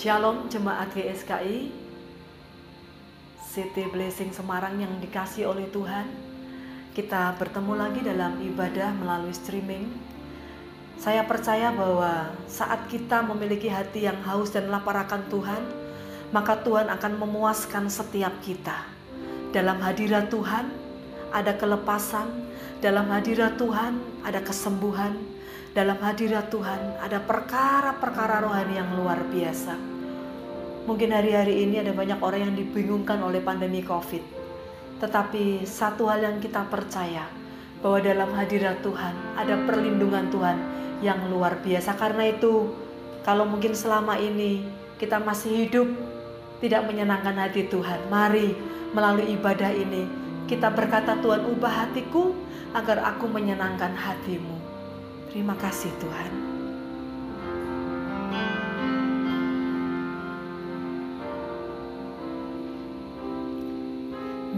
[0.00, 1.68] Shalom jemaat GSKI
[3.36, 6.08] City Blessing Semarang yang dikasih oleh Tuhan.
[6.96, 9.92] Kita bertemu lagi dalam ibadah melalui streaming.
[10.96, 15.62] Saya percaya bahwa saat kita memiliki hati yang haus dan lapar akan Tuhan
[16.32, 18.88] Maka Tuhan akan memuaskan setiap kita.
[19.52, 20.64] Dalam hadirat Tuhan
[21.28, 22.48] ada kelepasan.
[22.80, 25.12] Dalam hadirat Tuhan ada kesembuhan.
[25.76, 29.89] Dalam hadirat Tuhan ada perkara-perkara rohani yang luar biasa.
[30.88, 34.24] Mungkin hari-hari ini ada banyak orang yang dibingungkan oleh pandemi COVID.
[35.00, 37.28] Tetapi satu hal yang kita percaya
[37.80, 40.56] bahwa dalam hadirat Tuhan ada perlindungan Tuhan
[41.04, 41.96] yang luar biasa.
[41.96, 42.72] Karena itu
[43.24, 44.64] kalau mungkin selama ini
[44.96, 45.88] kita masih hidup
[46.60, 48.08] tidak menyenangkan hati Tuhan.
[48.12, 48.52] Mari
[48.92, 50.04] melalui ibadah ini
[50.48, 52.36] kita berkata Tuhan ubah hatiku
[52.76, 54.56] agar aku menyenangkan hatimu.
[55.32, 56.49] Terima kasih Tuhan.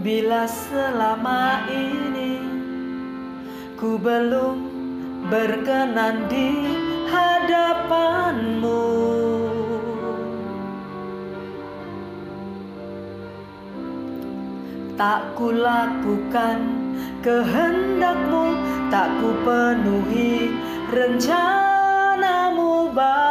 [0.03, 2.35] Bila selama ini
[3.79, 4.59] ku belum
[5.31, 6.75] berkenan di
[7.07, 8.83] hadapanmu.
[14.99, 16.59] Tak ku lakukan
[17.23, 18.59] kehendakmu
[18.91, 20.51] Tak ku penuhi
[20.91, 23.22] rencanamu Bapa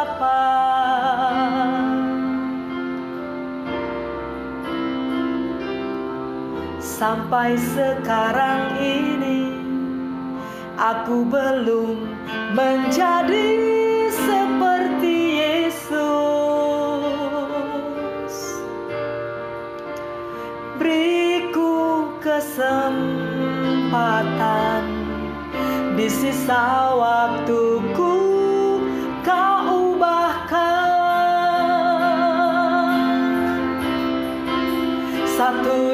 [6.93, 9.49] Sampai sekarang ini
[10.77, 12.05] Aku belum
[12.53, 13.49] menjadi
[14.13, 16.03] seperti Yesus.
[20.77, 22.81] Beriku kesempatan
[25.97, 28.17] Di sisa waktuku
[29.21, 30.89] kau ubahkan.
[35.37, 35.92] Satu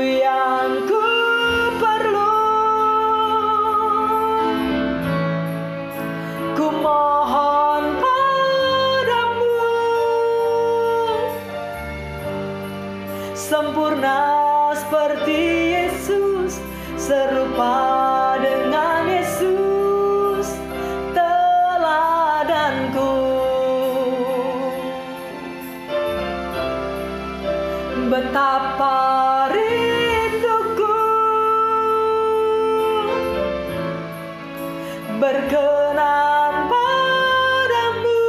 [35.29, 38.25] Berkenan padamu.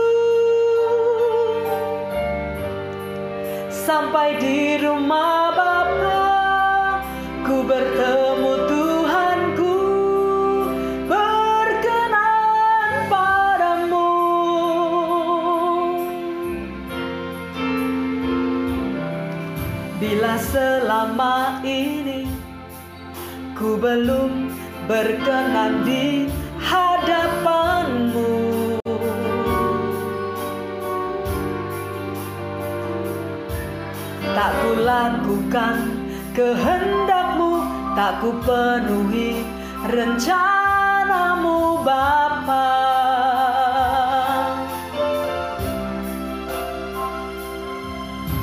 [3.73, 6.21] Sampai di rumah Bapa
[7.49, 9.81] Ku bertemu Tuhanku.
[11.09, 14.13] Berkenan padamu.
[19.97, 22.29] Bila selama ini
[23.57, 24.53] Ku belum
[24.85, 26.29] berkenan di
[34.81, 35.93] lakukan
[36.33, 37.61] kehendakmu
[37.93, 39.43] Tak ku penuhi
[39.85, 42.71] rencanamu Bapa.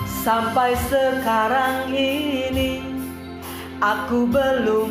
[0.05, 2.83] Sampai sekarang ini
[3.79, 4.89] Aku belum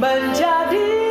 [0.00, 1.01] menjadi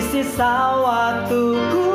[0.00, 1.87] Sisa waktuku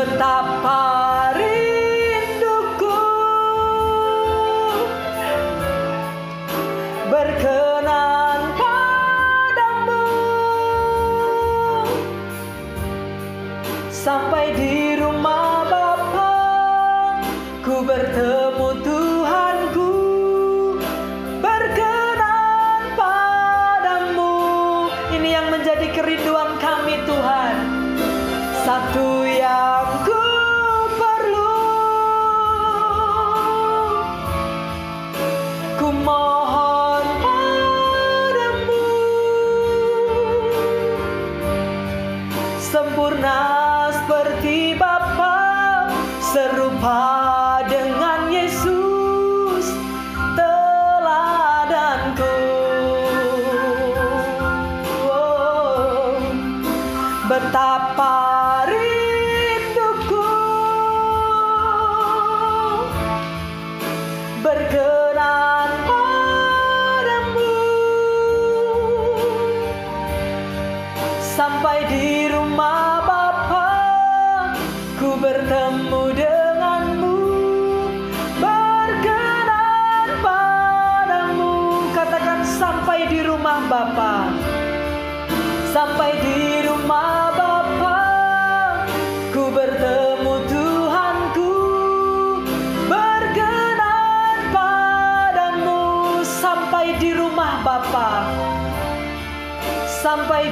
[0.00, 0.89] Betapa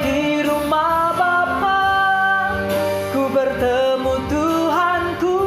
[0.09, 1.81] di rumah Bapa
[3.13, 5.37] ku bertemu Tuhanku.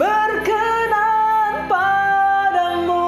[0.00, 3.04] Berkenan padamu.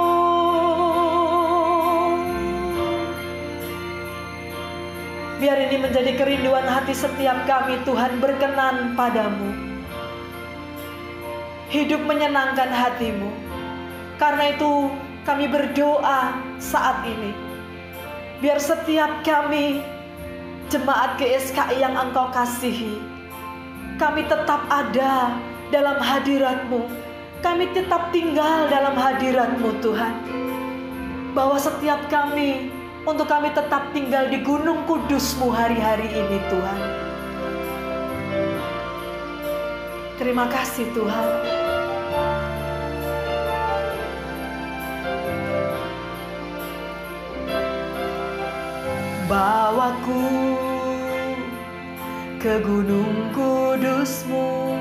[5.41, 9.57] Biar ini menjadi kerinduan hati setiap kami Tuhan berkenan padamu.
[11.73, 13.33] Hidup menyenangkan hatimu.
[14.21, 14.93] Karena itu
[15.29, 17.37] kami berdoa saat ini.
[18.41, 19.85] Biar setiap kami
[20.73, 22.97] jemaat GSKI yang engkau kasihi
[24.01, 25.37] kami tetap ada
[25.69, 26.89] dalam hadiratmu.
[27.45, 30.15] Kami tetap tinggal dalam hadiratmu Tuhan.
[31.37, 32.73] Bahwa setiap kami
[33.05, 36.81] untuk kami tetap tinggal di gunung kudusmu hari-hari ini Tuhan.
[40.19, 41.58] Terima kasih Tuhan
[49.29, 50.25] bawaku
[52.41, 54.81] ke gunung kudusmu.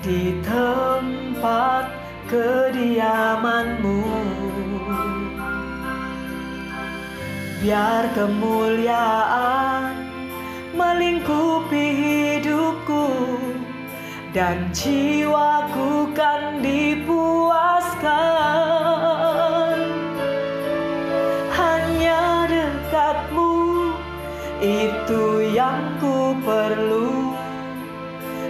[0.00, 1.92] Di tempat
[2.32, 4.00] kediamanmu.
[7.58, 10.06] Biar kemuliaan
[10.72, 13.10] melingkupi hidupku
[14.30, 18.38] dan jiwaku kan dipuaskan
[24.58, 27.30] itu yang ku perlu.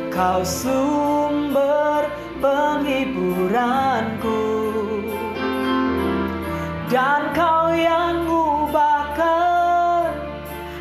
[0.09, 2.09] Kau sumber
[2.41, 4.41] penghiburanku.
[6.89, 10.17] Dan kau yang ubahkan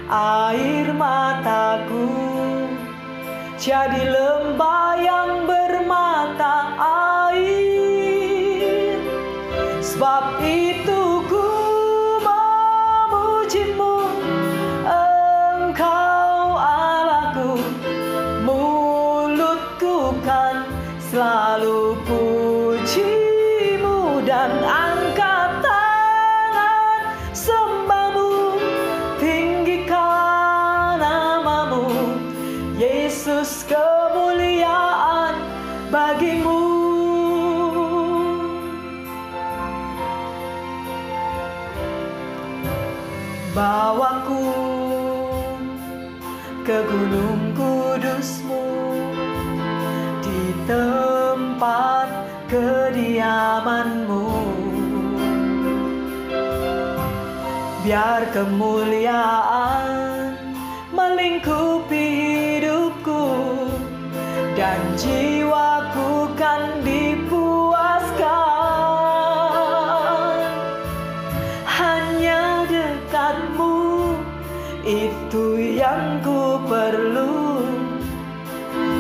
[0.08, 2.08] air mataku.
[3.60, 4.37] Jadi lembah
[57.88, 59.88] biar kemuliaan
[60.92, 62.04] melingkupi
[62.60, 63.32] hidupku
[64.60, 68.28] dan jiwaku kan dipuaskan.
[71.64, 74.20] Hanya dekatmu
[74.84, 77.64] itu yang ku perlu.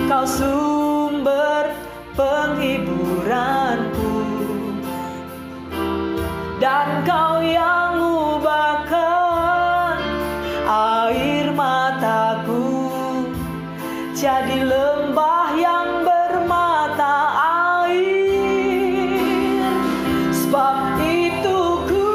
[0.08, 0.77] Kau sumber
[14.38, 17.16] jadi lembah yang bermata
[17.82, 19.66] air.
[20.30, 21.58] Sebab itu
[21.90, 22.06] ku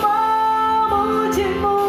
[0.00, 1.79] memujimu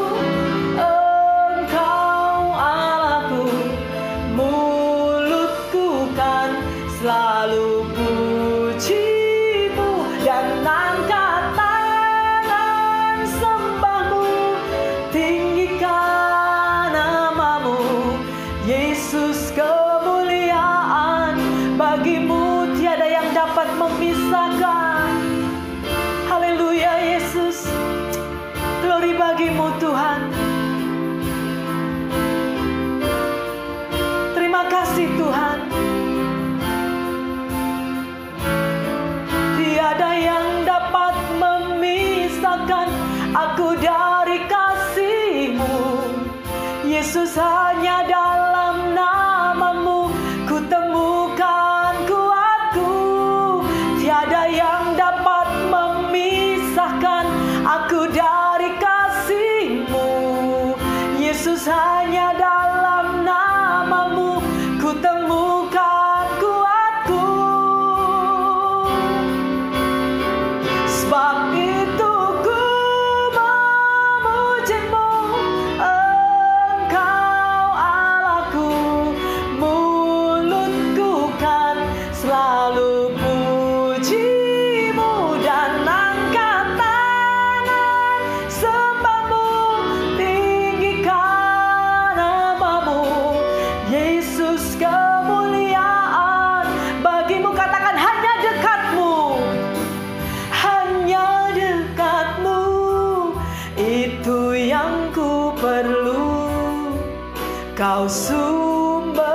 [107.82, 109.26] Kau sumber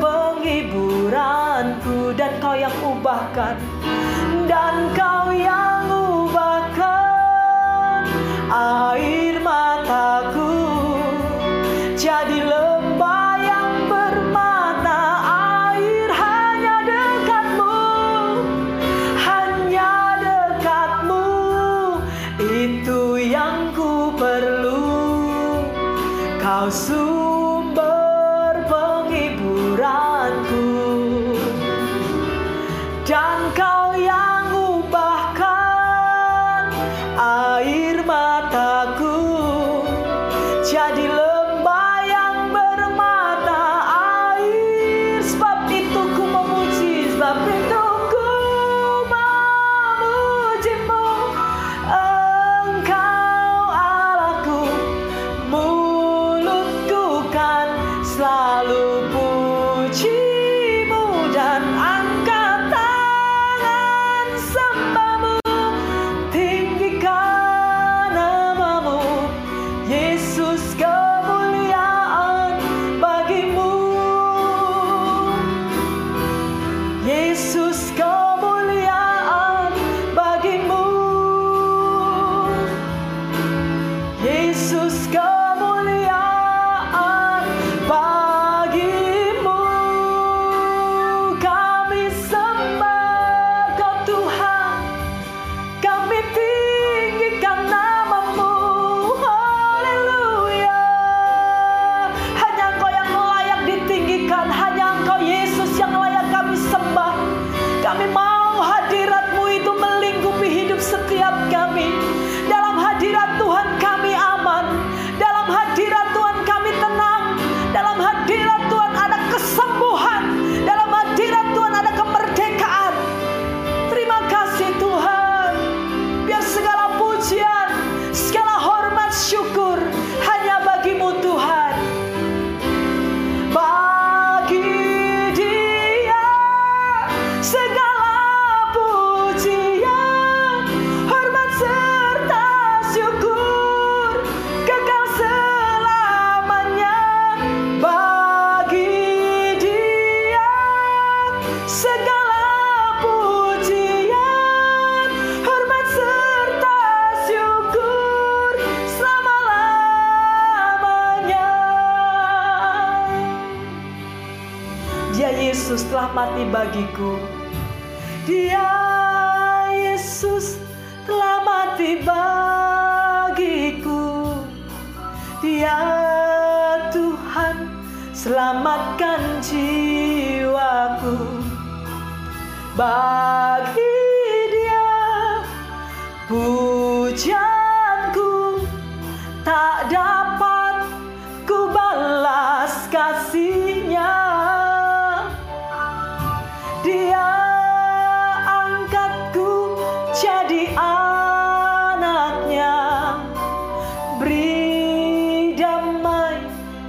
[0.00, 3.60] penghiburanku dan kau yang ubahkan.
[4.48, 5.15] Dan kau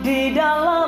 [0.08, 0.87] di dalam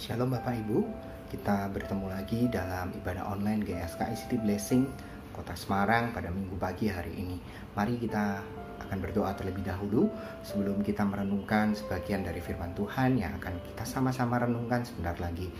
[0.00, 0.80] Shalom Bapak Ibu,
[1.28, 4.88] kita bertemu lagi dalam ibadah online GSK ICT Blessing
[5.28, 7.36] Kota Semarang pada minggu pagi hari ini.
[7.76, 8.40] Mari kita
[8.80, 10.08] akan berdoa terlebih dahulu
[10.40, 15.52] sebelum kita merenungkan sebagian dari firman Tuhan yang akan kita sama-sama renungkan sebentar lagi.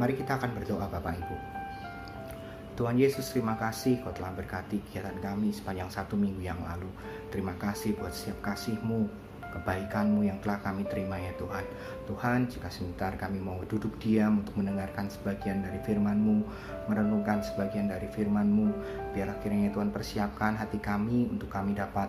[0.00, 1.36] Mari kita akan berdoa Bapak Ibu.
[2.80, 6.88] Tuhan Yesus terima kasih kau telah berkati kegiatan kami sepanjang satu minggu yang lalu.
[7.28, 9.04] Terima kasih buat setiap kasihmu,
[9.52, 11.64] kebaikanmu yang telah kami terima ya Tuhan.
[12.08, 16.42] Tuhan, jika sebentar kami mau duduk diam untuk mendengarkan sebagian dari firman-Mu,
[16.88, 18.72] merenungkan sebagian dari firman-Mu,
[19.12, 22.08] biarlah kiranya Tuhan persiapkan hati kami untuk kami dapat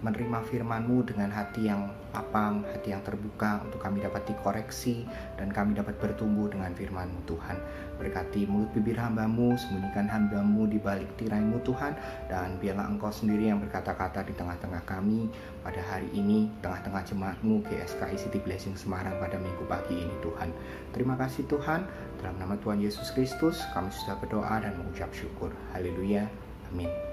[0.00, 5.04] menerima firman-Mu dengan hati yang lapang, hati yang terbuka untuk kami dapat dikoreksi
[5.36, 7.56] dan kami dapat bertumbuh dengan firman-Mu Tuhan.
[8.00, 11.92] Berkati mulut bibir hambamu, sembunyikan hambamu di balik tiraimu Tuhan
[12.32, 15.28] dan biarlah Engkau sendiri yang berkata-kata di tengah-tengah kami
[15.60, 20.48] pada hari ini, tengah-tengah jemaatmu GSKI City Blessing Semarang pada minggu pagi ini Tuhan.
[20.96, 21.84] Terima kasih Tuhan,
[22.24, 25.52] dalam nama Tuhan Yesus Kristus kami sudah berdoa dan mengucap syukur.
[25.76, 26.24] Haleluya.
[26.72, 27.09] Amin.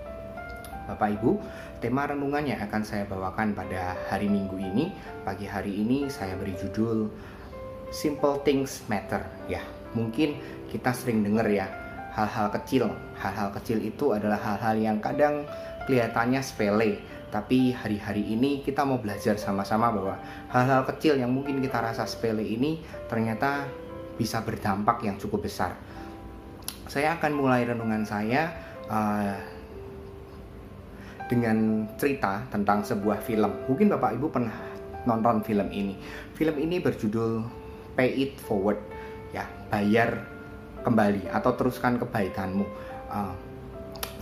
[0.88, 1.36] Bapak Ibu,
[1.84, 4.95] tema renungan yang akan saya bawakan pada hari Minggu ini,
[5.28, 7.12] pagi hari ini saya beri judul
[7.91, 9.19] Simple Things Matter.
[9.52, 9.60] Ya,
[9.91, 10.39] mungkin
[10.71, 11.67] kita sering dengar ya,
[12.15, 12.88] hal-hal kecil.
[13.19, 15.43] Hal-hal kecil itu adalah hal-hal yang kadang
[15.91, 17.04] kelihatannya sepele,
[17.36, 20.15] tapi hari-hari ini kita mau belajar sama-sama bahwa
[20.56, 22.80] hal-hal kecil yang mungkin kita rasa sepele ini
[23.12, 23.67] ternyata
[24.15, 25.76] bisa berdampak yang cukup besar.
[26.88, 28.56] Saya akan mulai renungan saya
[28.88, 29.36] uh,
[31.27, 33.51] dengan cerita tentang sebuah film.
[33.67, 34.55] Mungkin Bapak Ibu pernah
[35.03, 35.95] nonton film ini.
[36.35, 37.43] Film ini berjudul
[37.95, 38.79] Pay It Forward,
[39.31, 40.23] ya bayar
[40.83, 42.65] kembali atau teruskan kebaikanmu.
[43.11, 43.35] Uh,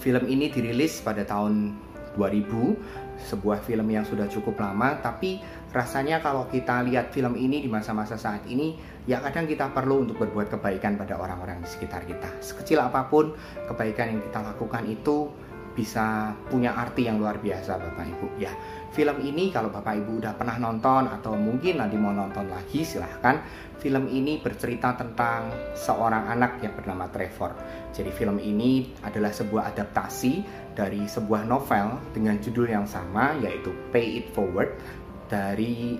[0.01, 1.73] film ini dirilis pada tahun
[2.17, 5.41] 2000, sebuah film yang sudah cukup lama, tapi
[5.75, 10.23] rasanya kalau kita lihat film ini di masa-masa saat ini, ya kadang kita perlu untuk
[10.23, 12.29] berbuat kebaikan pada orang-orang di sekitar kita.
[12.39, 13.35] Sekecil apa pun
[13.67, 15.27] kebaikan yang kita lakukan itu
[15.75, 18.27] bisa punya arti yang luar biasa Bapak Ibu.
[18.39, 18.55] Ya
[18.95, 23.43] film ini kalau Bapak Ibu udah pernah nonton atau mungkin nanti mau nonton lagi silahkan.
[23.75, 27.53] Film ini bercerita tentang seorang anak yang bernama Trevor.
[27.91, 30.41] Jadi film ini adalah sebuah adaptasi
[30.73, 34.79] dari sebuah novel dengan judul yang sama yaitu Pay It Forward
[35.27, 35.99] dari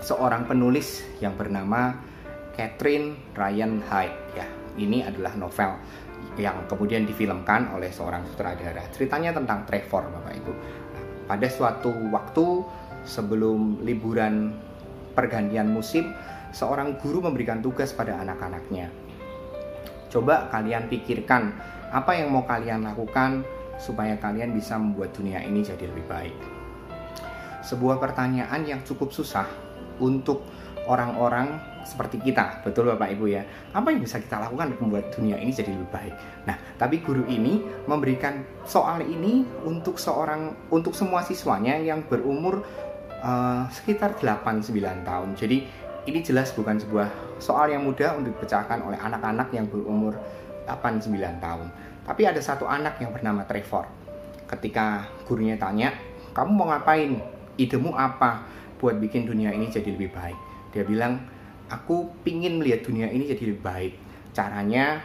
[0.00, 1.98] seorang penulis yang bernama
[2.54, 4.16] Catherine Ryan Hyde.
[4.38, 4.46] Ya
[4.78, 5.74] ini adalah novel
[6.38, 8.86] yang kemudian difilmkan oleh seorang sutradara.
[8.94, 10.52] Ceritanya tentang Trevor, Bapak Ibu.
[10.94, 12.46] Nah, pada suatu waktu
[13.02, 14.54] sebelum liburan
[15.18, 16.14] pergantian musim,
[16.54, 18.88] seorang guru memberikan tugas pada anak-anaknya.
[20.08, 21.52] Coba kalian pikirkan
[21.90, 23.44] apa yang mau kalian lakukan
[23.76, 26.38] supaya kalian bisa membuat dunia ini jadi lebih baik.
[27.66, 29.44] Sebuah pertanyaan yang cukup susah
[30.00, 30.46] untuk
[30.88, 33.44] orang-orang seperti kita, betul Bapak Ibu ya.
[33.72, 36.14] Apa yang bisa kita lakukan untuk membuat dunia ini jadi lebih baik?
[36.44, 42.60] Nah, tapi guru ini memberikan soal ini untuk seorang untuk semua siswanya yang berumur
[43.24, 45.28] uh, sekitar 8-9 tahun.
[45.36, 45.56] Jadi
[46.08, 50.16] ini jelas bukan sebuah soal yang mudah untuk dipecahkan oleh anak-anak yang berumur
[50.68, 51.68] 8-9 tahun.
[52.08, 53.88] Tapi ada satu anak yang bernama Trevor.
[54.48, 55.92] Ketika gurunya tanya,
[56.32, 57.20] "Kamu mau ngapain?
[57.60, 58.44] Idemu apa
[58.80, 61.24] buat bikin dunia ini jadi lebih baik?" Dia bilang,
[61.68, 63.92] aku pingin melihat dunia ini jadi lebih baik.
[64.32, 65.02] Caranya,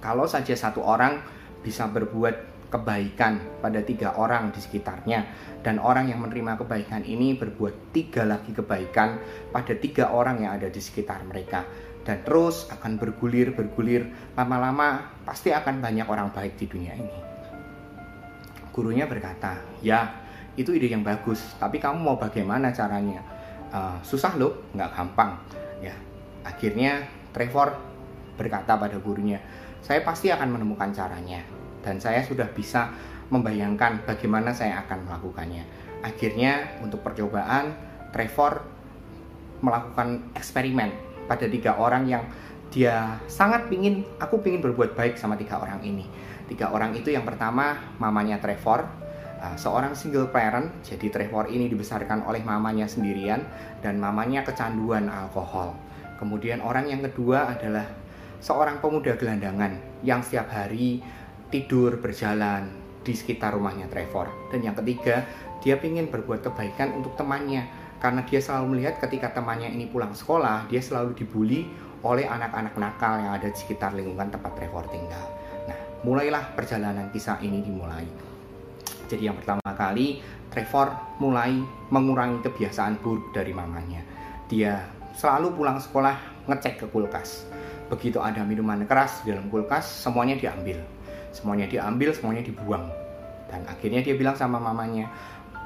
[0.00, 1.20] kalau saja satu orang
[1.60, 5.26] bisa berbuat kebaikan pada tiga orang di sekitarnya
[5.60, 9.18] dan orang yang menerima kebaikan ini berbuat tiga lagi kebaikan
[9.50, 11.66] pada tiga orang yang ada di sekitar mereka.
[12.00, 17.18] Dan terus akan bergulir bergulir lama-lama pasti akan banyak orang baik di dunia ini.
[18.72, 20.08] Gurunya berkata ya
[20.56, 23.20] itu ide yang bagus tapi kamu mau bagaimana caranya
[23.72, 25.38] uh, susah loh nggak gampang.
[25.80, 25.94] Ya
[26.44, 27.78] akhirnya Trevor
[28.34, 29.38] berkata pada gurunya
[29.80, 31.40] saya pasti akan menemukan caranya
[31.80, 32.92] dan saya sudah bisa
[33.32, 35.64] membayangkan bagaimana saya akan melakukannya.
[36.04, 37.72] Akhirnya untuk percobaan
[38.10, 38.66] Trevor
[39.60, 40.90] melakukan eksperimen
[41.28, 42.24] pada tiga orang yang
[42.70, 46.06] dia sangat pingin aku pingin berbuat baik sama tiga orang ini.
[46.50, 48.86] Tiga orang itu yang pertama mamanya Trevor
[49.40, 53.42] uh, seorang single parent, jadi Trevor ini dibesarkan oleh mamanya sendirian
[53.80, 55.74] dan mamanya kecanduan alkohol.
[56.20, 57.88] Kemudian orang yang kedua adalah
[58.44, 61.00] seorang pemuda gelandangan yang setiap hari
[61.48, 62.68] tidur berjalan
[63.00, 64.28] di sekitar rumahnya Trevor.
[64.52, 65.24] Dan yang ketiga,
[65.64, 67.64] dia ingin berbuat kebaikan untuk temannya
[68.00, 71.68] karena dia selalu melihat ketika temannya ini pulang sekolah, dia selalu dibully
[72.00, 75.26] oleh anak-anak nakal yang ada di sekitar lingkungan tempat Trevor tinggal.
[75.68, 78.29] Nah, mulailah perjalanan kisah ini dimulai.
[79.10, 80.22] Jadi yang pertama kali
[80.54, 81.58] Trevor mulai
[81.90, 84.06] mengurangi kebiasaan buruk dari mamanya.
[84.46, 84.86] Dia
[85.18, 87.50] selalu pulang sekolah ngecek ke kulkas.
[87.90, 90.78] Begitu ada minuman keras di dalam kulkas, semuanya diambil.
[91.34, 92.86] Semuanya diambil, semuanya dibuang.
[93.50, 95.10] Dan akhirnya dia bilang sama mamanya,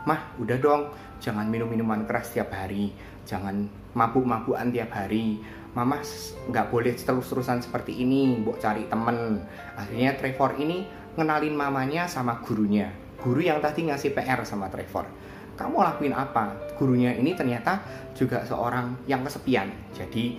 [0.09, 0.83] Mah, udah dong,
[1.21, 2.93] jangan minum minuman keras tiap hari,
[3.29, 5.41] jangan mabuk-mabukan tiap hari.
[5.73, 6.01] Mama
[6.49, 9.45] nggak boleh terus-terusan seperti ini, buat cari temen.
[9.77, 10.85] Akhirnya Trevor ini
[11.17, 13.04] ngenalin mamanya sama gurunya.
[13.21, 15.07] Guru yang tadi ngasih PR sama Trevor.
[15.55, 16.75] Kamu lakuin apa?
[16.75, 17.79] Gurunya ini ternyata
[18.13, 19.71] juga seorang yang kesepian.
[19.95, 20.39] Jadi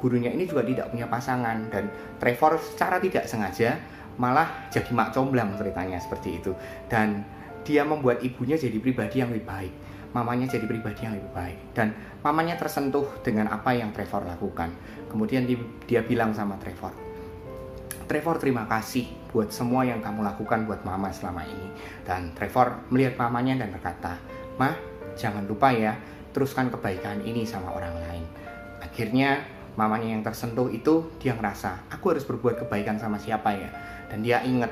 [0.00, 1.88] gurunya ini juga tidak punya pasangan dan
[2.20, 3.76] Trevor secara tidak sengaja
[4.14, 6.52] malah jadi mak comblang ceritanya seperti itu.
[6.88, 7.24] Dan
[7.64, 9.72] dia membuat ibunya jadi pribadi yang lebih baik
[10.14, 11.90] mamanya jadi pribadi yang lebih baik dan
[12.22, 14.70] mamanya tersentuh dengan apa yang Trevor lakukan
[15.10, 15.42] kemudian
[15.90, 17.03] dia bilang sama Trevor
[18.04, 21.68] Trevor terima kasih buat semua yang kamu lakukan buat mama selama ini
[22.04, 24.20] dan Trevor melihat mamanya dan berkata
[24.60, 24.76] mah
[25.16, 25.96] jangan lupa ya
[26.30, 28.24] teruskan kebaikan ini sama orang lain
[28.84, 29.42] akhirnya
[29.74, 33.70] mamanya yang tersentuh itu dia ngerasa aku harus berbuat kebaikan sama siapa ya
[34.12, 34.70] dan dia ingat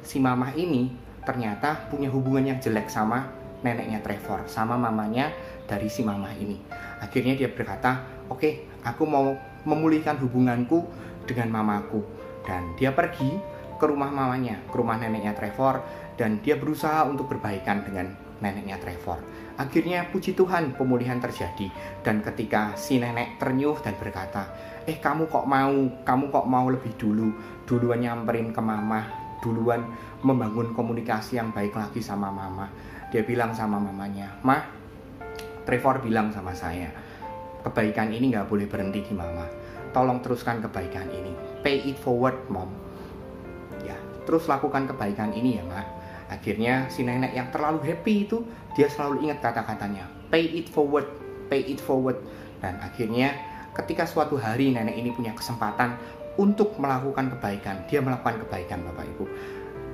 [0.00, 0.88] si mama ini
[1.26, 3.28] ternyata punya hubungan yang jelek sama
[3.62, 5.34] neneknya Trevor, sama mamanya
[5.66, 6.56] dari si mama ini.
[7.02, 8.52] Akhirnya dia berkata, oke, okay,
[8.86, 9.34] aku mau
[9.66, 10.86] memulihkan hubunganku
[11.26, 12.00] dengan mamaku.
[12.48, 13.36] Dan dia pergi
[13.76, 15.84] ke rumah mamanya, ke rumah neneknya Trevor,
[16.16, 19.20] dan dia berusaha untuk berbaikan dengan neneknya Trevor.
[19.58, 21.66] Akhirnya puji Tuhan pemulihan terjadi
[22.06, 24.46] dan ketika si nenek ternyuh dan berkata,
[24.86, 25.74] "Eh, kamu kok mau?
[26.06, 27.34] Kamu kok mau lebih dulu?
[27.66, 29.02] Duluan nyamperin ke mama,
[29.42, 29.82] duluan
[30.22, 32.70] membangun komunikasi yang baik lagi sama mama.
[33.10, 34.62] Dia bilang sama mamanya, Mah,
[35.66, 36.88] Trevor bilang sama saya,
[37.66, 39.44] kebaikan ini nggak boleh berhenti di mama.
[39.90, 41.47] Tolong teruskan kebaikan ini.
[41.60, 42.70] Pay it forward, mom.
[43.82, 45.86] Ya, terus lakukan kebaikan ini ya, mah.
[46.28, 48.44] Akhirnya si nenek yang terlalu happy itu,
[48.76, 50.06] dia selalu ingat kata-katanya.
[50.28, 51.08] Pay it forward,
[51.48, 52.20] pay it forward.
[52.60, 53.32] Dan akhirnya
[53.72, 55.96] ketika suatu hari nenek ini punya kesempatan
[56.36, 59.24] untuk melakukan kebaikan, dia melakukan kebaikan Bapak Ibu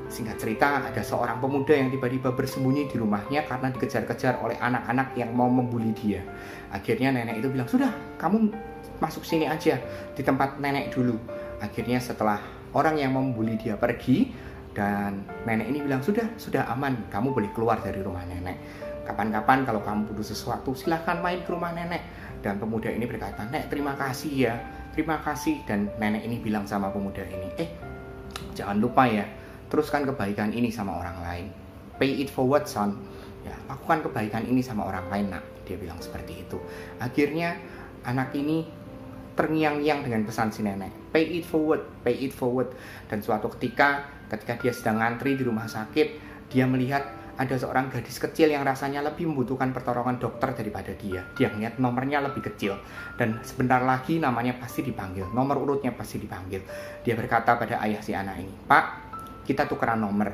[0.04, 5.32] Singkat cerita, ada seorang pemuda yang tiba-tiba bersembunyi di rumahnya karena dikejar-kejar oleh anak-anak yang
[5.32, 6.20] mau membuli dia.
[6.68, 7.88] Akhirnya nenek itu bilang, sudah,
[8.20, 8.52] kamu
[9.00, 9.80] masuk sini aja,
[10.12, 11.16] di tempat nenek dulu.
[11.64, 12.44] Akhirnya setelah
[12.76, 14.28] orang yang membuli dia pergi,
[14.76, 18.60] dan nenek ini bilang, sudah, sudah aman, kamu boleh keluar dari rumah nenek.
[19.08, 22.04] Kapan-kapan kalau kamu butuh sesuatu, silahkan main ke rumah nenek.
[22.44, 24.54] Dan pemuda ini berkata, Nek, terima kasih ya,
[24.92, 25.64] terima kasih.
[25.64, 27.70] Dan nenek ini bilang sama pemuda ini, eh,
[28.52, 29.24] jangan lupa ya,
[29.72, 31.46] teruskan kebaikan ini sama orang lain
[31.98, 32.98] pay it forward son
[33.44, 36.58] ya lakukan kebaikan ini sama orang lain nak dia bilang seperti itu
[36.98, 37.56] akhirnya
[38.04, 38.66] anak ini
[39.34, 42.70] terngiang-ngiang dengan pesan si nenek pay it forward pay it forward
[43.10, 46.08] dan suatu ketika ketika dia sedang ngantri di rumah sakit
[46.50, 47.02] dia melihat
[47.34, 51.26] ada seorang gadis kecil yang rasanya lebih membutuhkan pertolongan dokter daripada dia.
[51.34, 52.78] Dia melihat nomornya lebih kecil
[53.18, 56.62] dan sebentar lagi namanya pasti dipanggil, nomor urutnya pasti dipanggil.
[57.02, 58.84] Dia berkata pada ayah si anak ini, "Pak,
[59.44, 60.32] kita tukeran nomor.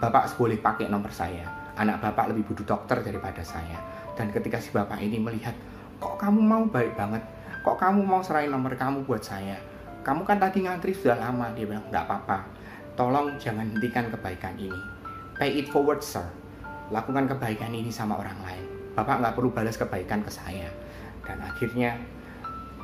[0.00, 1.72] Bapak boleh pakai nomor saya.
[1.80, 3.80] Anak bapak lebih butuh dokter daripada saya.
[4.12, 5.56] Dan ketika si bapak ini melihat,
[5.96, 7.24] kok kamu mau baik banget?
[7.60, 9.60] Kok kamu mau serahin nomor kamu buat saya?
[10.00, 11.52] Kamu kan tadi ngantri sudah lama.
[11.52, 12.48] Dia bilang, nggak apa-apa.
[12.96, 14.80] Tolong jangan hentikan kebaikan ini.
[15.36, 16.24] Pay it forward, sir.
[16.88, 18.64] Lakukan kebaikan ini sama orang lain.
[18.96, 20.72] Bapak nggak perlu balas kebaikan ke saya.
[21.20, 22.00] Dan akhirnya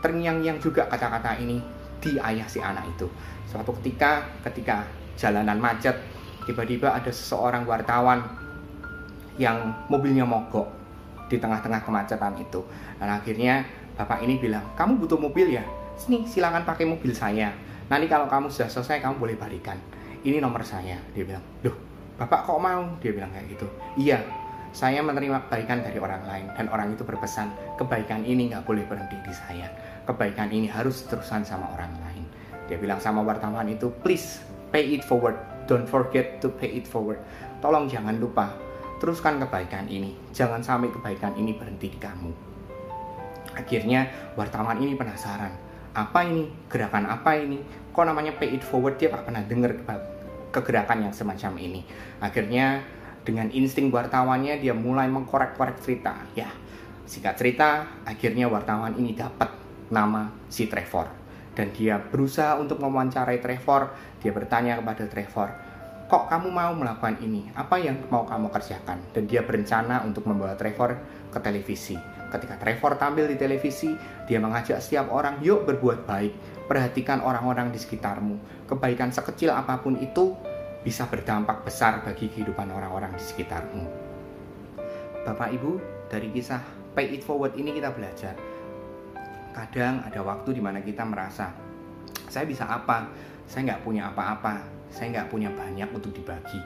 [0.05, 1.59] terngiang-ngiang juga kata-kata ini
[1.99, 3.09] di ayah si anak itu.
[3.49, 4.85] Suatu ketika, ketika
[5.17, 5.97] jalanan macet
[6.45, 8.23] tiba-tiba ada seseorang wartawan
[9.41, 10.69] yang mobilnya mogok
[11.27, 12.62] di tengah-tengah kemacetan itu
[13.03, 15.65] dan akhirnya bapak ini bilang kamu butuh mobil ya
[15.97, 17.53] sini silakan pakai mobil saya
[17.89, 19.81] nanti kalau kamu sudah selesai kamu boleh balikan
[20.23, 21.77] ini nomor saya dia bilang loh
[22.21, 24.21] bapak kok mau dia bilang kayak gitu iya
[24.77, 27.49] saya menerima kebaikan dari orang lain dan orang itu berpesan
[27.81, 29.73] kebaikan ini nggak boleh berhenti di saya
[30.05, 32.25] kebaikan ini harus terusan sama orang lain
[32.67, 35.39] dia bilang sama wartawan itu please pay it forward.
[35.67, 37.19] Don't forget to pay it forward.
[37.63, 38.55] Tolong jangan lupa,
[39.03, 40.15] teruskan kebaikan ini.
[40.31, 42.56] Jangan sampai kebaikan ini berhenti di kamu.
[43.57, 45.53] Akhirnya wartawan ini penasaran,
[45.97, 46.53] apa ini?
[46.69, 47.64] Gerakan apa ini?
[47.97, 49.01] Kok namanya pay it forward?
[49.01, 49.73] Dia pernah dengar
[50.53, 51.81] kegerakan yang semacam ini.
[52.21, 52.85] Akhirnya
[53.25, 56.14] dengan insting wartawannya dia mulai mengkorek-korek cerita.
[56.37, 56.53] Ya,
[57.09, 59.51] singkat cerita, akhirnya wartawan ini dapat
[59.88, 63.97] nama si Trevor dan dia berusaha untuk mewawancarai Trevor.
[64.21, 65.49] Dia bertanya kepada Trevor,
[66.12, 67.49] "Kok kamu mau melakukan ini?
[67.57, 71.01] Apa yang mau kamu kerjakan?" Dan dia berencana untuk membawa Trevor
[71.33, 71.97] ke televisi.
[72.37, 73.96] Ketika Trevor tampil di televisi,
[74.29, 76.68] dia mengajak setiap orang, "Yuk berbuat baik.
[76.68, 78.68] Perhatikan orang-orang di sekitarmu.
[78.68, 80.37] Kebaikan sekecil apa pun itu
[80.85, 83.85] bisa berdampak besar bagi kehidupan orang-orang di sekitarmu."
[85.25, 85.81] Bapak Ibu,
[86.12, 86.61] dari kisah
[86.92, 88.37] Pay It Forward ini kita belajar
[89.57, 91.49] kadang ada waktu di mana kita merasa
[92.29, 93.09] saya bisa apa
[93.49, 94.61] saya nggak punya apa-apa
[94.92, 96.61] saya nggak punya banyak untuk dibagi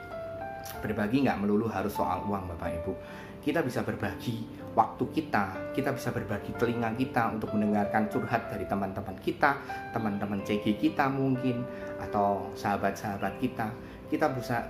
[0.83, 2.91] berbagi nggak melulu harus soal uang bapak ibu
[3.39, 9.17] kita bisa berbagi waktu kita kita bisa berbagi telinga kita untuk mendengarkan curhat dari teman-teman
[9.19, 9.59] kita
[9.91, 11.63] teman-teman CG kita mungkin
[11.99, 13.67] atau sahabat-sahabat kita
[14.07, 14.63] kita bisa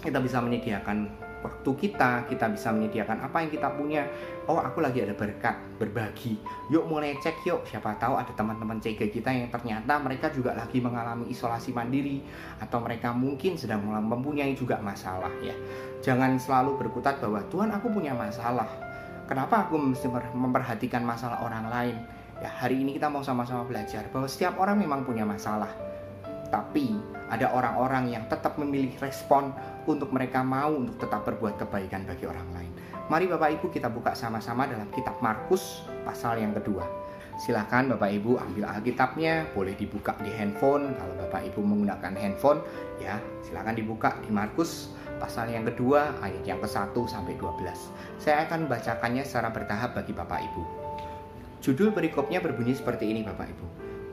[0.00, 1.08] kita bisa menyediakan
[1.40, 4.04] waktu kita, kita bisa menyediakan apa yang kita punya.
[4.44, 6.36] Oh, aku lagi ada berkat, berbagi.
[6.68, 10.82] Yuk mulai cek yuk, siapa tahu ada teman-teman CG kita yang ternyata mereka juga lagi
[10.82, 12.20] mengalami isolasi mandiri
[12.60, 15.54] atau mereka mungkin sedang mempunyai juga masalah ya.
[16.00, 18.68] Jangan selalu berkutat bahwa Tuhan aku punya masalah.
[19.30, 21.96] Kenapa aku mesti memperhatikan masalah orang lain?
[22.42, 25.70] Ya, hari ini kita mau sama-sama belajar bahwa setiap orang memang punya masalah.
[26.50, 26.98] Tapi
[27.30, 29.54] ada orang-orang yang tetap memilih respon
[29.86, 32.72] untuk mereka mau untuk tetap berbuat kebaikan bagi orang lain.
[33.06, 36.82] Mari Bapak Ibu kita buka sama-sama dalam kitab Markus pasal yang kedua.
[37.38, 40.90] Silahkan Bapak Ibu ambil Alkitabnya, boleh dibuka di handphone.
[40.98, 42.66] Kalau Bapak Ibu menggunakan handphone,
[42.98, 44.90] ya silahkan dibuka di Markus
[45.20, 47.60] pasal yang kedua ayat yang ke-1 sampai 12.
[48.16, 50.62] Saya akan membacakannya secara bertahap bagi Bapak Ibu.
[51.60, 53.66] Judul berikutnya berbunyi seperti ini Bapak Ibu.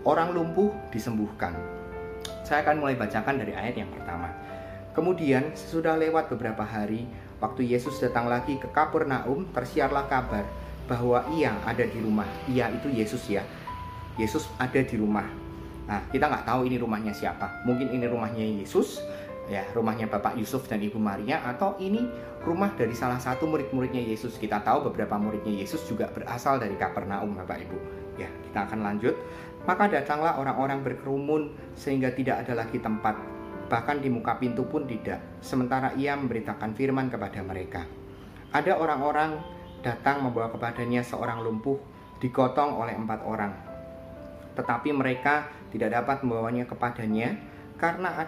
[0.04, 1.56] Orang lumpuh disembuhkan.
[2.44, 4.28] Saya akan mulai bacakan dari ayat yang pertama.
[4.92, 7.08] Kemudian sesudah lewat beberapa hari,
[7.40, 10.44] waktu Yesus datang lagi ke Kapernaum, tersiarlah kabar
[10.92, 12.28] bahwa ia ada di rumah.
[12.52, 13.48] Ia itu Yesus ya.
[14.20, 15.28] Yesus ada di rumah.
[15.88, 17.64] Nah, kita nggak tahu ini rumahnya siapa.
[17.64, 19.00] Mungkin ini rumahnya Yesus,
[19.48, 22.04] ya rumahnya Bapak Yusuf dan Ibu Maria, atau ini
[22.44, 24.36] rumah dari salah satu murid-muridnya Yesus.
[24.36, 27.78] Kita tahu beberapa muridnya Yesus juga berasal dari Kapernaum, Bapak Ibu.
[28.20, 29.16] Ya, kita akan lanjut.
[29.68, 33.38] Maka datanglah orang-orang berkerumun sehingga tidak ada lagi tempat
[33.68, 37.84] bahkan di muka pintu pun tidak, sementara ia memberitakan firman kepada mereka.
[38.56, 39.44] Ada orang-orang
[39.84, 41.76] datang membawa kepadanya seorang lumpuh
[42.24, 43.54] digotong oleh empat orang.
[44.56, 47.38] Tetapi mereka tidak dapat membawanya kepadanya
[47.78, 48.26] karena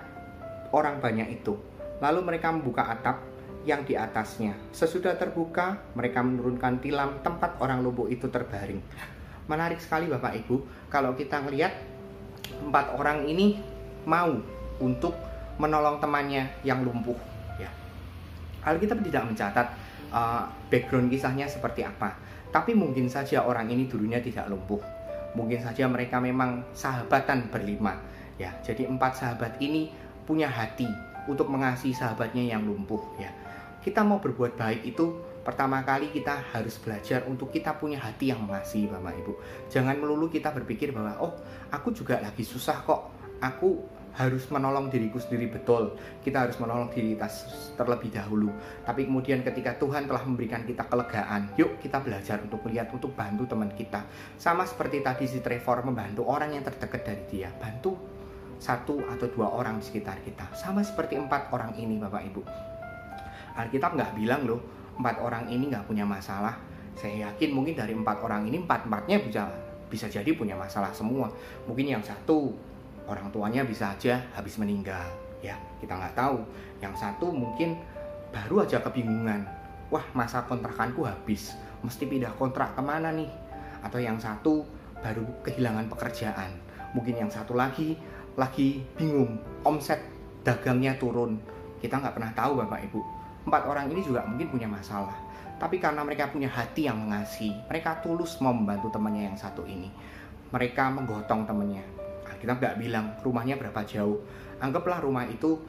[0.76, 1.58] orang banyak itu.
[2.00, 3.22] Lalu mereka membuka atap
[3.68, 4.56] yang di atasnya.
[4.72, 8.80] Sesudah terbuka, mereka menurunkan tilam tempat orang lumpuh itu terbaring.
[9.52, 11.74] Menarik sekali Bapak Ibu, kalau kita melihat
[12.58, 13.62] empat orang ini
[14.08, 14.34] mau
[14.80, 15.14] untuk
[15.60, 17.16] menolong temannya yang lumpuh
[17.60, 17.70] ya
[18.64, 19.68] Alkitab tidak mencatat
[20.10, 22.16] uh, background kisahnya seperti apa
[22.50, 24.80] tapi mungkin saja orang ini dulunya tidak lumpuh
[25.38, 28.00] mungkin saja mereka memang sahabatan berlima
[28.40, 29.92] ya jadi empat sahabat ini
[30.30, 30.86] punya hati
[31.26, 33.34] untuk mengasihi sahabatnya yang lumpuh ya.
[33.82, 38.46] Kita mau berbuat baik itu pertama kali kita harus belajar untuk kita punya hati yang
[38.46, 39.34] mengasihi Bapak Ibu.
[39.74, 41.34] Jangan melulu kita berpikir bahwa oh
[41.74, 43.10] aku juga lagi susah kok.
[43.42, 43.82] Aku
[44.20, 45.50] harus menolong diriku sendiri.
[45.50, 47.26] Betul kita harus menolong diri kita
[47.74, 48.54] terlebih dahulu.
[48.86, 53.50] Tapi kemudian ketika Tuhan telah memberikan kita kelegaan yuk kita belajar untuk melihat untuk bantu
[53.50, 54.06] teman kita.
[54.38, 57.50] Sama seperti tadi si Trevor membantu orang yang terdekat dari dia.
[57.56, 58.19] Bantu
[58.60, 60.52] satu atau dua orang di sekitar kita.
[60.52, 62.42] Sama seperti empat orang ini Bapak Ibu.
[63.56, 64.62] Alkitab nggak bilang loh
[65.00, 66.60] empat orang ini nggak punya masalah.
[67.00, 69.48] Saya yakin mungkin dari empat orang ini empat empatnya bisa
[69.88, 71.32] bisa jadi punya masalah semua.
[71.66, 72.52] Mungkin yang satu
[73.08, 75.08] orang tuanya bisa aja habis meninggal
[75.40, 75.56] ya.
[75.80, 76.44] Kita nggak tahu.
[76.84, 77.80] Yang satu mungkin
[78.36, 79.48] baru aja kebingungan.
[79.90, 81.56] Wah masa kontrakanku habis?
[81.82, 83.32] Mesti pindah kontrak ke mana nih?
[83.82, 84.68] Atau yang satu
[85.00, 86.52] baru kehilangan pekerjaan?
[86.94, 87.96] Mungkin yang satu lagi
[88.38, 90.02] lagi bingung omset
[90.44, 91.40] dagangnya turun.
[91.80, 93.02] Kita nggak pernah tahu bapak ibu.
[93.48, 95.16] Empat orang ini juga mungkin punya masalah.
[95.60, 99.92] Tapi karena mereka punya hati yang mengasihi mereka tulus mau membantu temannya yang satu ini.
[100.50, 101.84] Mereka menggotong temannya.
[102.40, 104.24] Kita nggak bilang rumahnya berapa jauh.
[104.64, 105.60] Anggaplah rumah itu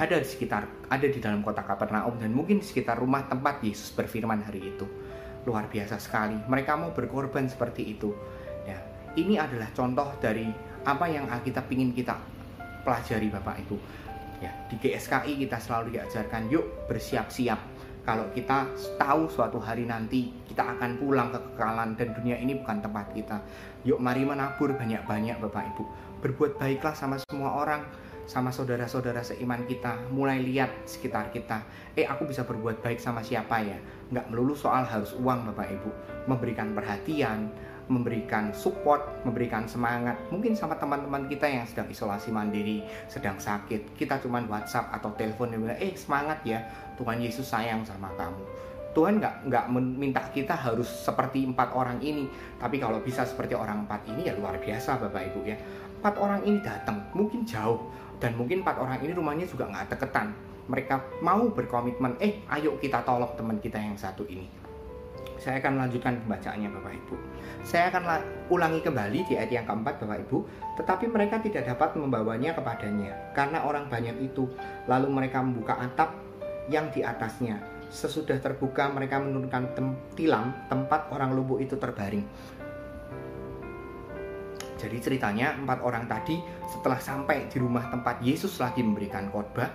[0.00, 3.92] ada di sekitar ada di dalam kota Kapernaum dan mungkin di sekitar rumah tempat Yesus
[3.92, 4.88] berfirman hari itu.
[5.44, 6.40] Luar biasa sekali.
[6.48, 8.16] Mereka mau berkorban seperti itu.
[8.64, 8.80] Ya
[9.20, 10.48] ini adalah contoh dari
[10.84, 12.16] apa yang kita ingin kita
[12.84, 13.76] pelajari Bapak Ibu
[14.40, 18.64] ya di GSKI kita selalu diajarkan yuk bersiap-siap kalau kita
[18.96, 23.44] tahu suatu hari nanti kita akan pulang ke kekekalan dan dunia ini bukan tempat kita.
[23.84, 25.84] Yuk mari menabur banyak-banyak Bapak Ibu.
[26.24, 27.84] Berbuat baiklah sama semua orang,
[28.24, 30.00] sama saudara-saudara seiman kita.
[30.16, 31.60] Mulai lihat sekitar kita.
[31.92, 33.76] Eh aku bisa berbuat baik sama siapa ya?
[34.08, 35.90] Nggak melulu soal harus uang Bapak Ibu.
[36.24, 37.52] Memberikan perhatian,
[37.90, 40.14] memberikan support, memberikan semangat.
[40.30, 45.50] Mungkin sama teman-teman kita yang sedang isolasi mandiri, sedang sakit, kita cuma WhatsApp atau telepon
[45.50, 46.62] dan bilang, eh semangat ya,
[46.94, 48.40] Tuhan Yesus sayang sama kamu.
[48.94, 53.86] Tuhan nggak nggak meminta kita harus seperti empat orang ini, tapi kalau bisa seperti orang
[53.86, 55.58] empat ini ya luar biasa Bapak Ibu ya.
[56.00, 60.34] Empat orang ini datang, mungkin jauh dan mungkin empat orang ini rumahnya juga nggak deketan.
[60.70, 64.59] Mereka mau berkomitmen, eh ayo kita tolong teman kita yang satu ini
[65.40, 67.14] Saya akan lanjutkan pembacaannya Bapak Ibu.
[67.64, 68.04] Saya akan
[68.52, 70.38] ulangi kembali di ayat yang keempat Bapak Ibu.
[70.76, 74.44] Tetapi mereka tidak dapat membawanya kepadanya karena orang banyak itu.
[74.84, 76.12] Lalu mereka membuka atap
[76.68, 77.56] yang di atasnya.
[77.88, 82.22] Sesudah terbuka mereka menurunkan tem tilam tempat orang lumpuh itu terbaring.
[84.76, 89.68] Jadi ceritanya empat orang tadi setelah sampai di rumah tempat Yesus lagi memberikan khotbah,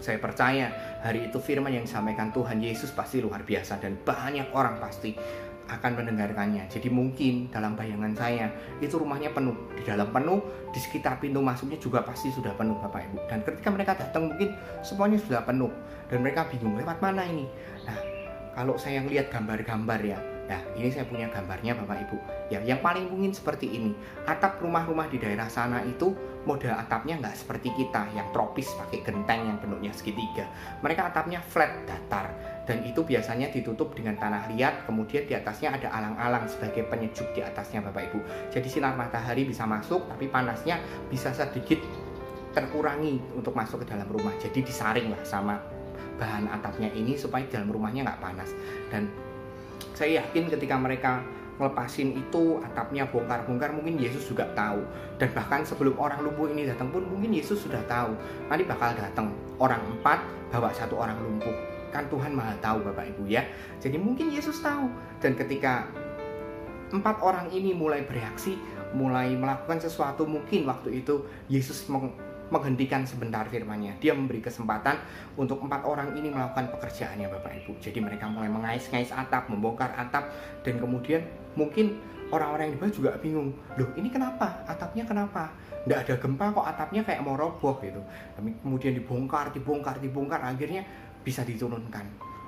[0.00, 4.82] saya percaya hari itu firman yang disampaikan Tuhan Yesus pasti luar biasa dan banyak orang
[4.82, 5.14] pasti
[5.66, 6.70] akan mendengarkannya.
[6.70, 10.38] Jadi mungkin dalam bayangan saya itu rumahnya penuh, di dalam penuh,
[10.70, 13.18] di sekitar pintu masuknya juga pasti sudah penuh Bapak Ibu.
[13.26, 14.54] Dan ketika mereka datang mungkin
[14.86, 15.70] semuanya sudah penuh
[16.06, 17.46] dan mereka bingung lewat mana ini.
[17.82, 17.98] Nah,
[18.54, 22.16] kalau saya lihat gambar-gambar ya, Nah, ini saya punya gambarnya Bapak Ibu.
[22.54, 23.92] Ya, yang paling mungkin seperti ini.
[24.26, 26.14] Atap rumah-rumah di daerah sana itu
[26.46, 30.46] model atapnya nggak seperti kita yang tropis pakai genteng yang bentuknya segitiga.
[30.86, 32.30] Mereka atapnya flat, datar.
[32.66, 37.42] Dan itu biasanya ditutup dengan tanah liat, kemudian di atasnya ada alang-alang sebagai penyejuk di
[37.42, 38.18] atasnya Bapak Ibu.
[38.54, 40.78] Jadi sinar matahari bisa masuk, tapi panasnya
[41.10, 41.82] bisa sedikit
[42.54, 44.32] terkurangi untuk masuk ke dalam rumah.
[44.38, 45.58] Jadi disaring lah sama
[46.16, 48.50] bahan atapnya ini supaya dalam rumahnya nggak panas.
[48.88, 49.25] Dan
[49.96, 51.24] saya yakin ketika mereka
[51.56, 54.84] ngelepasin itu atapnya bongkar-bongkar mungkin Yesus juga tahu.
[55.16, 58.12] Dan bahkan sebelum orang lumpuh ini datang pun mungkin Yesus sudah tahu.
[58.52, 60.20] Nanti bakal datang orang empat
[60.52, 61.56] bawa satu orang lumpuh.
[61.88, 63.48] Kan Tuhan maha tahu Bapak Ibu ya.
[63.80, 64.92] Jadi mungkin Yesus tahu.
[65.24, 65.88] Dan ketika
[66.92, 68.60] empat orang ini mulai bereaksi
[68.94, 71.88] mulai melakukan sesuatu mungkin waktu itu Yesus
[72.48, 73.98] menghentikan sebentar firmannya.
[73.98, 75.02] Dia memberi kesempatan
[75.34, 77.82] untuk empat orang ini melakukan pekerjaannya Bapak Ibu.
[77.82, 80.30] Jadi mereka mulai mengais-ngais atap, membongkar atap,
[80.62, 81.26] dan kemudian
[81.58, 81.98] mungkin
[82.30, 83.50] orang-orang yang di bawah juga bingung.
[83.78, 84.62] Loh ini kenapa?
[84.66, 85.50] Atapnya kenapa?
[85.86, 88.02] Nggak ada gempa kok atapnya kayak mau roboh gitu.
[88.62, 90.82] Kemudian dibongkar, dibongkar, dibongkar, akhirnya
[91.22, 92.06] bisa diturunkan.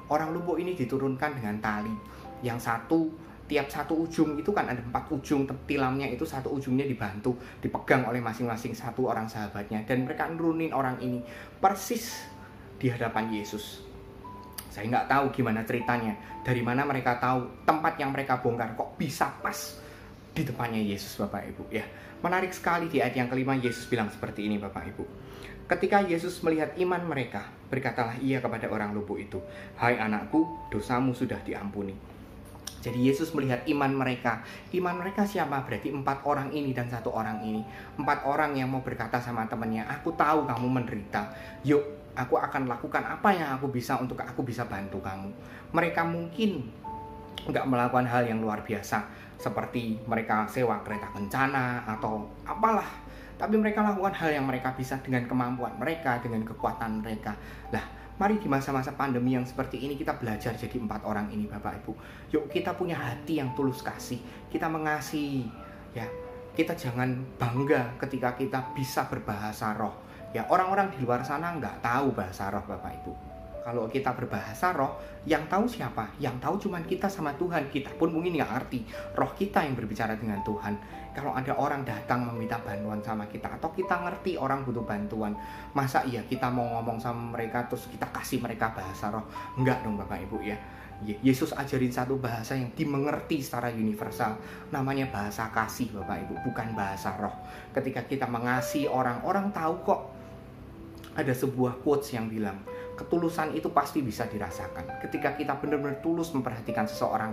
[0.08, 1.94] Orang lumpuh ini diturunkan dengan tali.
[2.42, 3.10] Yang satu
[3.48, 7.32] tiap satu ujung itu kan ada empat ujung tilamnya itu satu ujungnya dibantu
[7.64, 11.24] dipegang oleh masing-masing satu orang sahabatnya dan mereka nurunin orang ini
[11.56, 12.28] persis
[12.76, 13.82] di hadapan Yesus.
[14.68, 19.32] Saya nggak tahu gimana ceritanya dari mana mereka tahu tempat yang mereka bongkar kok bisa
[19.40, 19.56] pas
[20.36, 21.82] di depannya Yesus Bapak Ibu ya.
[22.22, 25.04] Menarik sekali di ayat yang kelima Yesus bilang seperti ini Bapak Ibu.
[25.68, 29.36] Ketika Yesus melihat iman mereka, berkatalah ia kepada orang lumpuh itu,
[29.76, 32.17] "Hai anakku, dosamu sudah diampuni."
[32.78, 34.46] Jadi Yesus melihat iman mereka.
[34.70, 35.66] Iman mereka siapa?
[35.66, 37.62] Berarti empat orang ini dan satu orang ini.
[37.98, 41.34] Empat orang yang mau berkata sama temannya, aku tahu kamu menderita.
[41.66, 45.30] Yuk, aku akan lakukan apa yang aku bisa untuk aku bisa bantu kamu.
[45.74, 46.70] Mereka mungkin
[47.48, 49.08] nggak melakukan hal yang luar biasa
[49.38, 53.06] seperti mereka sewa kereta kencana atau apalah
[53.38, 57.38] tapi mereka lakukan hal yang mereka bisa dengan kemampuan mereka dengan kekuatan mereka
[57.70, 61.86] lah Mari di masa-masa pandemi yang seperti ini kita belajar jadi empat orang ini Bapak
[61.86, 61.92] Ibu.
[62.34, 64.18] Yuk kita punya hati yang tulus kasih.
[64.50, 65.46] Kita mengasihi
[65.94, 66.02] ya.
[66.50, 69.94] Kita jangan bangga ketika kita bisa berbahasa roh.
[70.34, 73.28] Ya orang-orang di luar sana nggak tahu bahasa roh Bapak Ibu
[73.68, 74.96] kalau kita berbahasa roh,
[75.28, 76.08] yang tahu siapa?
[76.16, 77.68] Yang tahu cuma kita sama Tuhan.
[77.68, 78.80] Kita pun mungkin nggak ngerti.
[79.12, 80.72] Roh kita yang berbicara dengan Tuhan.
[81.18, 85.34] Kalau ada orang datang meminta bantuan sama kita, atau kita ngerti orang butuh bantuan,
[85.74, 89.26] masa iya kita mau ngomong sama mereka terus kita kasih mereka bahasa roh?
[89.58, 90.54] Enggak dong Bapak Ibu ya.
[91.02, 94.38] Yesus ajarin satu bahasa yang dimengerti secara universal
[94.74, 97.30] namanya bahasa kasih Bapak Ibu bukan bahasa roh
[97.70, 100.10] ketika kita mengasihi orang orang tahu kok
[101.14, 102.58] ada sebuah quotes yang bilang
[102.98, 104.98] ketulusan itu pasti bisa dirasakan.
[105.06, 107.30] Ketika kita benar-benar tulus memperhatikan seseorang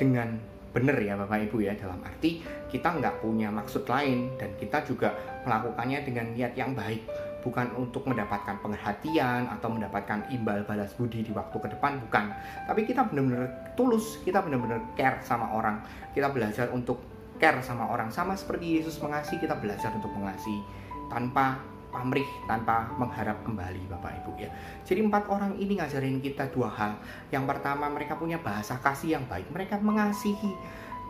[0.00, 0.40] dengan
[0.72, 2.40] benar ya Bapak Ibu ya dalam arti
[2.72, 5.12] kita nggak punya maksud lain dan kita juga
[5.44, 7.04] melakukannya dengan niat yang baik
[7.42, 12.30] bukan untuk mendapatkan perhatian atau mendapatkan imbal balas budi di waktu ke depan bukan.
[12.70, 15.82] Tapi kita benar-benar tulus kita benar-benar care sama orang.
[16.14, 17.02] Kita belajar untuk
[17.42, 18.14] care sama orang.
[18.14, 20.62] Sama seperti Yesus mengasihi kita belajar untuk mengasihi.
[21.10, 21.58] Tanpa
[21.92, 24.50] pamrih tanpa mengharap kembali Bapak Ibu ya.
[24.82, 26.96] Jadi empat orang ini ngajarin kita dua hal.
[27.28, 30.56] Yang pertama mereka punya bahasa kasih yang baik, mereka mengasihi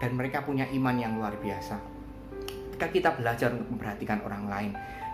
[0.03, 1.79] dan mereka punya iman yang luar biasa.
[2.75, 4.73] Ketika kita belajar untuk memperhatikan orang lain,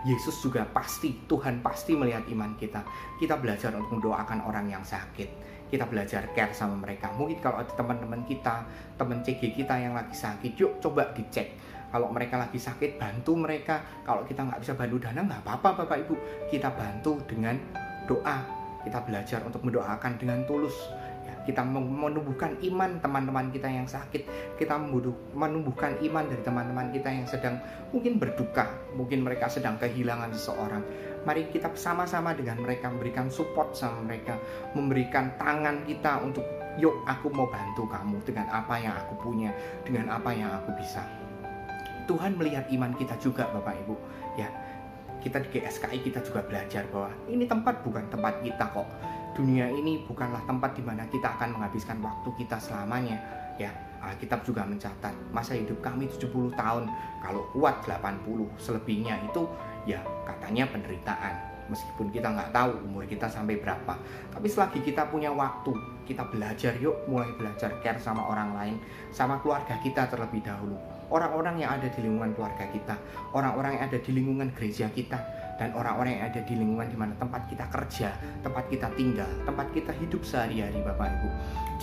[0.09, 2.81] Yesus juga pasti, Tuhan pasti melihat iman kita.
[3.21, 5.47] Kita belajar untuk mendoakan orang yang sakit.
[5.69, 7.13] Kita belajar care sama mereka.
[7.13, 8.65] Mungkin kalau ada teman-teman kita,
[8.97, 11.53] teman CG kita yang lagi sakit, yuk coba dicek
[11.89, 13.81] kalau mereka lagi sakit bantu mereka.
[14.05, 16.15] Kalau kita nggak bisa bantu dana nggak apa-apa bapak ibu.
[16.49, 17.57] Kita bantu dengan
[18.05, 18.45] doa.
[18.85, 20.73] Kita belajar untuk mendoakan dengan tulus.
[21.25, 24.55] Ya, kita menumbuhkan iman teman-teman kita yang sakit.
[24.55, 24.77] Kita
[25.35, 27.59] menumbuhkan iman dari teman-teman kita yang sedang
[27.89, 28.69] mungkin berduka.
[28.93, 30.85] Mungkin mereka sedang kehilangan seseorang.
[31.25, 34.39] Mari kita sama-sama dengan mereka memberikan support sama mereka.
[34.77, 36.45] Memberikan tangan kita untuk
[36.79, 39.51] yuk aku mau bantu kamu dengan apa yang aku punya
[39.83, 41.03] dengan apa yang aku bisa
[42.09, 43.93] Tuhan melihat iman kita juga Bapak Ibu.
[44.33, 44.49] Ya
[45.21, 48.89] kita di GSKI kita juga belajar bahwa ini tempat bukan tempat kita kok.
[49.37, 53.21] Dunia ini bukanlah tempat di mana kita akan menghabiskan waktu kita selamanya.
[53.61, 53.69] Ya
[54.01, 56.89] Alkitab juga mencatat masa hidup kami 70 tahun
[57.21, 58.25] kalau kuat 80
[58.57, 59.45] selebihnya itu
[59.85, 61.35] ya katanya penderitaan.
[61.69, 63.93] Meskipun kita nggak tahu umur kita sampai berapa
[64.33, 65.69] tapi selagi kita punya waktu
[66.09, 68.75] kita belajar yuk mulai belajar care sama orang lain
[69.13, 72.95] sama keluarga kita terlebih dahulu orang-orang yang ada di lingkungan keluarga kita
[73.33, 75.19] orang-orang yang ada di lingkungan gereja kita
[75.59, 79.67] dan orang-orang yang ada di lingkungan di mana tempat kita kerja, tempat kita tinggal, tempat
[79.75, 81.29] kita hidup sehari-hari Bapak Ibu.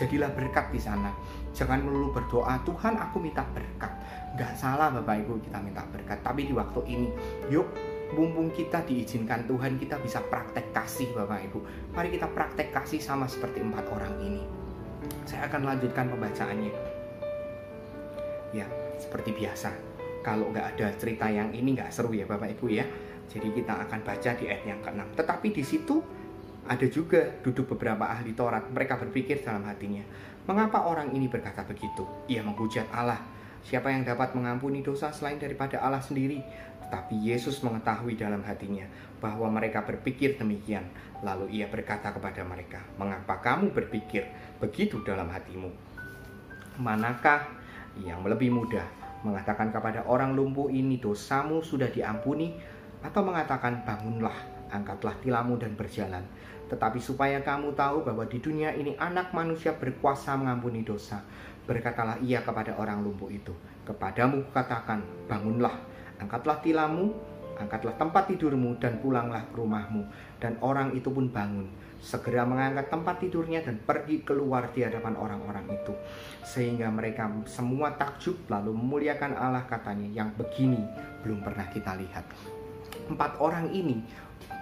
[0.01, 1.12] Jadilah berkat di sana.
[1.53, 3.93] Jangan melulu berdoa, Tuhan aku minta berkat.
[4.41, 7.09] Gak salah Bapak Ibu kita minta berkat, tapi di waktu ini
[7.53, 7.68] yuk
[8.16, 11.59] mumpung kita diizinkan Tuhan kita bisa praktek kasih Bapak Ibu
[11.91, 14.47] mari kita praktek kasih sama seperti empat orang ini
[15.27, 16.70] saya akan lanjutkan pembacaannya
[18.55, 19.70] ya seperti biasa
[20.26, 22.84] kalau nggak ada cerita yang ini nggak seru ya Bapak Ibu ya
[23.26, 26.03] jadi kita akan baca di ayat yang ke-6 tetapi di situ
[26.66, 30.03] ada juga duduk beberapa ahli Taurat mereka berpikir dalam hatinya
[30.47, 33.36] mengapa orang ini berkata begitu ia menghujat Allah
[33.66, 36.38] Siapa yang dapat mengampuni dosa selain daripada Allah sendiri?
[36.86, 38.86] Tetapi Yesus mengetahui dalam hatinya
[39.18, 40.86] bahwa mereka berpikir demikian.
[41.26, 44.22] Lalu ia berkata kepada mereka, "Mengapa kamu berpikir
[44.62, 45.74] begitu dalam hatimu?
[46.78, 47.42] Manakah
[48.05, 48.84] yang lebih mudah
[49.24, 52.57] mengatakan kepada orang lumpuh ini dosamu sudah diampuni
[53.01, 54.34] atau mengatakan bangunlah,
[54.68, 56.24] angkatlah tilammu dan berjalan?"
[56.66, 61.22] Tetapi supaya kamu tahu bahwa di dunia ini anak manusia berkuasa mengampuni dosa,
[61.62, 63.55] berkatalah ia kepada orang lumpuh itu,
[63.86, 65.78] "Kepadamu katakan, bangunlah,
[66.18, 67.14] angkatlah tilammu,
[67.55, 70.03] angkatlah tempat tidurmu dan pulanglah ke rumahmu."
[70.42, 71.70] Dan orang itu pun bangun,
[72.07, 75.91] segera mengangkat tempat tidurnya dan pergi keluar di hadapan orang-orang itu.
[76.47, 80.87] Sehingga mereka semua takjub lalu memuliakan Allah katanya, "Yang begini
[81.27, 82.23] belum pernah kita lihat."
[83.11, 84.07] Empat orang ini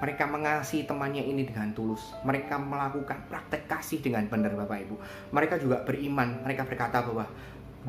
[0.00, 2.00] mereka mengasihi temannya ini dengan tulus.
[2.24, 4.96] Mereka melakukan praktek kasih dengan benar Bapak Ibu.
[5.36, 6.40] Mereka juga beriman.
[6.48, 7.28] Mereka berkata bahwa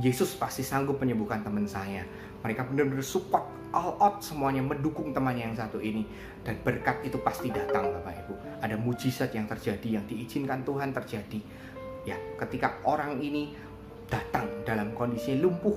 [0.04, 2.04] Yesus pasti sanggup menyembuhkan teman saya.
[2.44, 6.08] Mereka benar-benar support all out semuanya mendukung temannya yang satu ini
[6.48, 8.34] dan berkat itu pasti datang Bapak Ibu.
[8.64, 11.40] Ada mujizat yang terjadi yang diizinkan Tuhan terjadi.
[12.08, 13.52] Ya, ketika orang ini
[14.08, 15.76] datang dalam kondisi lumpuh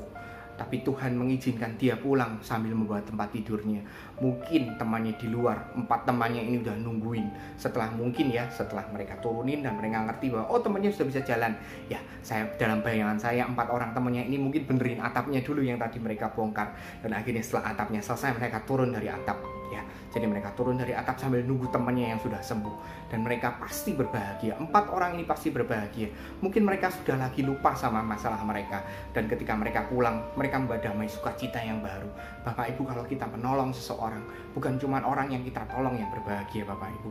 [0.59, 3.79] tapi Tuhan mengizinkan dia pulang sambil membawa tempat tidurnya.
[4.19, 7.31] Mungkin temannya di luar, empat temannya ini udah nungguin.
[7.55, 11.55] Setelah mungkin ya, setelah mereka turunin dan mereka ngerti bahwa oh temannya sudah bisa jalan.
[11.87, 16.03] Ya, saya dalam bayangan saya empat orang temannya ini mungkin benerin atapnya dulu yang tadi
[16.03, 16.75] mereka bongkar.
[17.01, 19.58] Dan akhirnya setelah atapnya selesai mereka turun dari atap.
[19.69, 23.93] Ya, jadi mereka turun dari atap sambil nunggu temannya yang sudah sembuh dan mereka pasti
[23.93, 24.57] berbahagia.
[24.57, 26.09] Empat orang ini pasti berbahagia.
[26.41, 28.81] Mungkin mereka sudah lagi lupa sama masalah mereka
[29.13, 32.09] dan ketika mereka pulang, mereka membawa damai sukacita yang baru.
[32.49, 34.25] Bapak Ibu kalau kita menolong seseorang,
[34.57, 37.11] bukan cuma orang yang kita tolong yang berbahagia Bapak Ibu,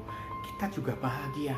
[0.53, 1.57] kita juga bahagia.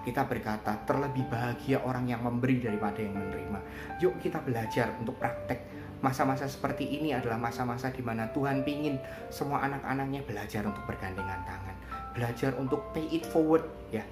[0.00, 3.58] Kita berkata terlebih bahagia orang yang memberi daripada yang menerima.
[4.00, 8.96] Yuk kita belajar untuk praktek masa-masa seperti ini adalah masa-masa di mana Tuhan pingin
[9.28, 11.76] semua anak-anaknya belajar untuk bergandengan tangan
[12.10, 13.62] belajar untuk pay it forward
[13.94, 14.02] ya.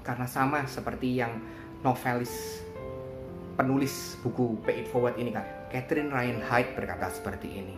[0.00, 1.36] Karena sama seperti yang
[1.84, 2.64] novelis
[3.60, 7.76] penulis buku pay it forward ini kan Catherine Ryan Hyde berkata seperti ini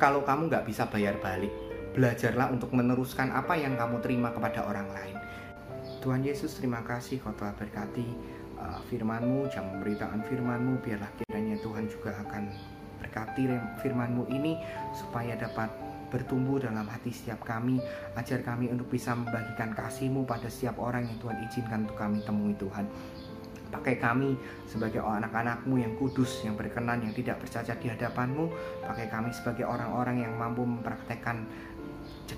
[0.00, 1.52] kalau kamu nggak bisa bayar balik
[1.94, 5.14] belajarlah untuk meneruskan apa yang kamu terima kepada orang lain.
[6.02, 8.08] Tuhan Yesus terima kasih kau telah berkati
[8.58, 12.50] uh, firmanmu jam pemberitaan firmanmu biarlah kiranya Tuhan juga akan
[13.02, 13.42] berkati
[13.84, 14.58] firmanmu ini
[14.96, 15.70] supaya dapat
[16.14, 17.82] bertumbuh dalam hati setiap kami.
[18.14, 22.54] Ajar kami untuk bisa membagikan kasih-Mu pada setiap orang yang Tuhan izinkan untuk kami temui
[22.54, 22.86] Tuhan.
[23.74, 24.38] Pakai kami
[24.70, 28.46] sebagai anak-anakmu yang kudus, yang berkenan, yang tidak bercacat di hadapanmu.
[28.86, 31.42] Pakai kami sebagai orang-orang yang mampu mempraktekkan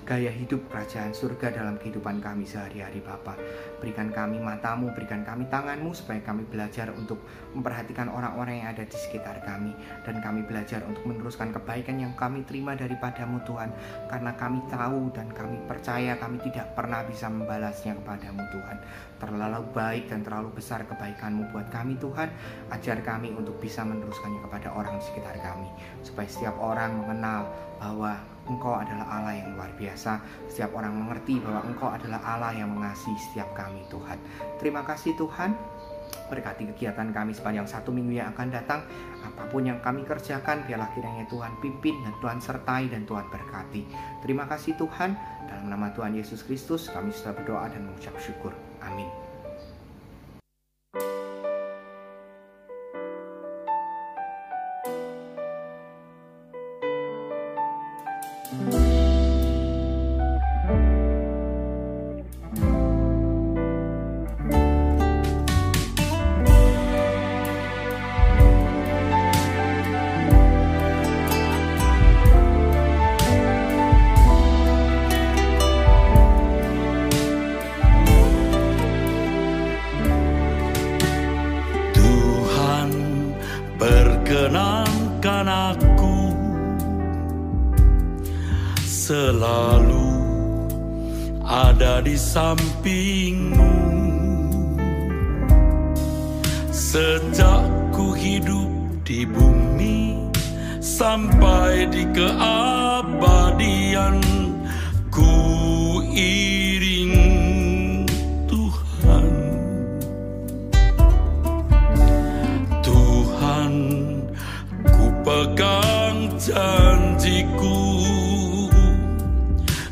[0.07, 3.35] gaya hidup kerajaan surga dalam kehidupan kami sehari-hari Bapa.
[3.77, 7.21] Berikan kami matamu, berikan kami tanganmu supaya kami belajar untuk
[7.53, 9.73] memperhatikan orang-orang yang ada di sekitar kami.
[10.01, 13.69] Dan kami belajar untuk meneruskan kebaikan yang kami terima daripadamu Tuhan.
[14.09, 18.77] Karena kami tahu dan kami percaya kami tidak pernah bisa membalasnya kepadamu Tuhan.
[19.17, 22.29] Terlalu baik dan terlalu besar kebaikanmu buat kami Tuhan.
[22.73, 25.69] Ajar kami untuk bisa meneruskannya kepada orang di sekitar kami.
[26.01, 27.45] Supaya setiap orang mengenal
[27.77, 28.17] bahwa
[28.47, 30.23] Engkau adalah Allah yang luar biasa.
[30.47, 34.17] Setiap orang mengerti bahwa Engkau adalah Allah yang mengasihi setiap kami, Tuhan.
[34.63, 35.51] Terima kasih, Tuhan.
[36.31, 38.83] Berkati kegiatan kami sepanjang satu minggu yang akan datang.
[39.23, 43.83] Apa pun yang kami kerjakan, biarlah kiranya Tuhan pimpin dan Tuhan sertai dan Tuhan berkati.
[44.23, 45.15] Terima kasih Tuhan.
[45.47, 48.55] Dalam nama Tuhan Yesus Kristus, kami sudah berdoa dan mengucap syukur.
[48.83, 49.26] Amin.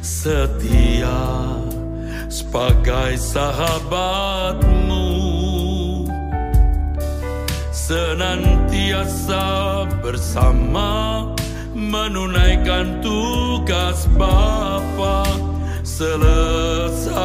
[0.05, 1.57] Setia
[2.29, 5.09] sebagai sahabatmu.
[7.73, 9.49] Senantiasa
[10.05, 11.25] bersama
[11.73, 15.25] menunaikan tugas Bapa
[15.81, 17.15] selesai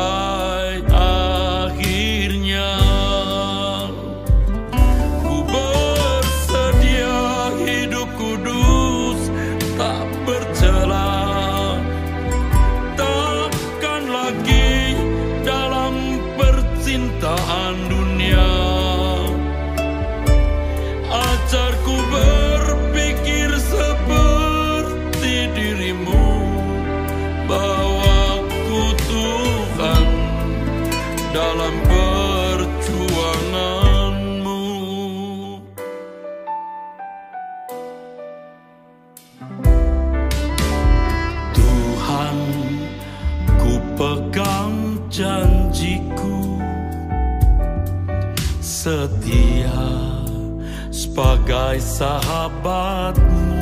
[51.50, 53.58] sebagai sahabatmu.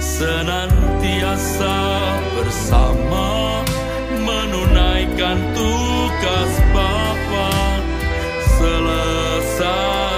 [0.00, 1.76] Senantiasa
[2.40, 3.60] bersama
[4.16, 7.52] menunaikan tugas Bapa
[8.56, 10.09] selesai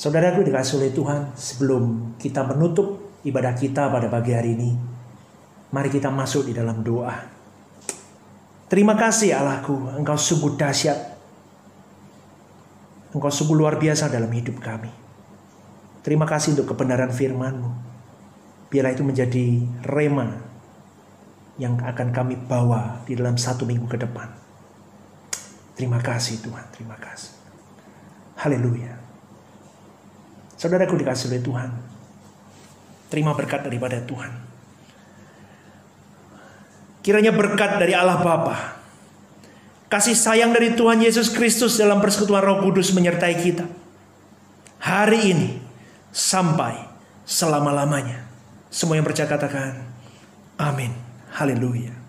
[0.00, 4.72] Saudaraku dikasih oleh Tuhan, sebelum kita menutup ibadah kita pada pagi hari ini,
[5.76, 7.12] mari kita masuk di dalam doa.
[8.64, 10.96] Terima kasih Allahku, Engkau sungguh dahsyat.
[13.12, 14.88] Engkau sungguh luar biasa dalam hidup kami.
[16.00, 17.68] Terima kasih untuk kebenaran firman-Mu.
[18.72, 20.32] Biarlah itu menjadi rema
[21.60, 24.32] yang akan kami bawa di dalam satu minggu ke depan.
[25.76, 27.36] Terima kasih Tuhan, terima kasih.
[28.40, 28.99] Haleluya.
[30.60, 31.70] Saudaraku dikasih oleh Tuhan.
[33.08, 34.28] Terima berkat daripada Tuhan.
[37.00, 38.76] Kiranya berkat dari Allah Bapa,
[39.88, 43.64] kasih sayang dari Tuhan Yesus Kristus dalam persekutuan Roh Kudus menyertai kita.
[44.84, 45.48] Hari ini
[46.12, 46.76] sampai
[47.24, 48.28] selama-lamanya.
[48.68, 49.80] Semua yang percaya katakan,
[50.60, 50.92] amin.
[51.32, 51.99] Haleluya.